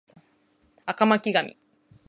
[0.87, 1.55] 赤巻紙